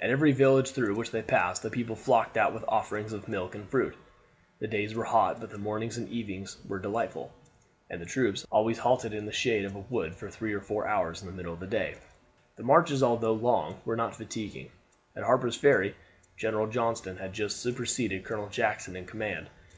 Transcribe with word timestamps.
At 0.00 0.08
every 0.08 0.32
village 0.32 0.70
through 0.70 0.94
which 0.94 1.10
they 1.10 1.20
passed 1.20 1.62
the 1.62 1.68
people 1.68 1.94
flocked 1.94 2.38
out 2.38 2.54
with 2.54 2.64
offerings 2.66 3.12
of 3.12 3.28
milk 3.28 3.54
and 3.54 3.68
fruit. 3.68 3.94
The 4.58 4.66
days 4.66 4.94
were 4.94 5.04
hot, 5.04 5.40
but 5.42 5.50
the 5.50 5.58
mornings 5.58 5.98
and 5.98 6.08
evenings 6.08 6.54
delightful; 6.80 7.34
and 7.90 8.00
as 8.00 8.08
the 8.08 8.10
troops 8.10 8.46
always 8.50 8.78
halted 8.78 9.12
in 9.12 9.26
the 9.26 9.30
shade 9.32 9.66
of 9.66 9.74
a 9.74 9.80
wood 9.90 10.14
for 10.14 10.30
three 10.30 10.54
or 10.54 10.62
four 10.62 10.86
hours 10.88 11.20
in 11.20 11.26
the 11.28 11.34
middle 11.34 11.52
of 11.52 11.60
the 11.60 11.66
day, 11.66 11.96
the 12.56 12.62
marches 12.62 13.02
although 13.02 13.34
long 13.34 13.82
were 13.84 13.94
not 13.94 14.16
fatiguing. 14.16 14.70
At 15.14 15.24
Harper's 15.24 15.56
Ferry 15.56 15.94
General 16.34 16.66
Johnston 16.68 17.18
had 17.18 17.34
just 17.34 17.58
superseded 17.58 18.24
Colonel 18.24 18.48
Jackson 18.48 18.96
in 18.96 19.04
command. 19.04 19.50